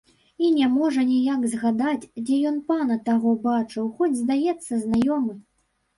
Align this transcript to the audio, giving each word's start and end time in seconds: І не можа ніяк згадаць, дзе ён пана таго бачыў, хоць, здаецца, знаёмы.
І 0.45 0.47
не 0.53 0.67
можа 0.75 1.03
ніяк 1.09 1.43
згадаць, 1.51 2.09
дзе 2.23 2.39
ён 2.53 2.57
пана 2.71 2.97
таго 3.11 3.37
бачыў, 3.47 3.93
хоць, 4.01 4.13
здаецца, 4.23 4.73
знаёмы. 4.87 5.33